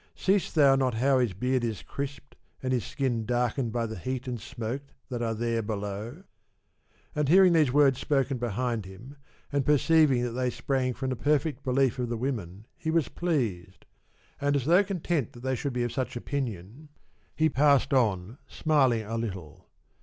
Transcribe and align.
See'st 0.15 0.55
thou 0.55 0.75
not 0.75 0.95
how 0.95 1.19
his 1.19 1.33
beard 1.33 1.63
is 1.63 1.83
crisped 1.83 2.35
and 2.63 2.73
his 2.73 2.83
skin 2.83 3.23
darkened 3.23 3.71
by 3.71 3.85
the 3.85 3.99
heat 3.99 4.27
and 4.27 4.41
smoke 4.41 4.81
that 5.09 5.21
are 5.21 5.35
there 5.35 5.61
below?' 5.61 6.23
And 7.13 7.29
hearing 7.29 7.53
these 7.53 7.71
words 7.71 7.99
spoken 7.99 8.39
behind 8.39 8.87
him 8.87 9.17
and 9.51 9.63
perceiving 9.63 10.23
that 10.23 10.31
they 10.31 10.49
sprang 10.49 10.95
from 10.95 11.11
the 11.11 11.15
perfect 11.15 11.63
belief 11.63 11.99
of 11.99 12.09
the 12.09 12.17
women, 12.17 12.65
he 12.77 12.89
was 12.89 13.09
pleased, 13.09 13.85
and 14.39 14.55
as 14.55 14.65
though 14.65 14.83
content 14.83 15.33
that 15.33 15.41
they 15.41 15.53
should 15.53 15.71
be 15.73 15.83
of 15.83 15.91
such 15.91 16.15
opinion, 16.15 16.89
he 17.35 17.47
passed 17.47 17.93
on, 17.93 18.39
smiling 18.47 19.03
a 19.05 19.17
little. 19.19 19.67